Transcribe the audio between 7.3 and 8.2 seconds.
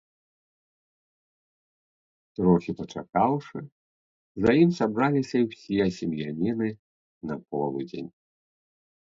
на полудзень.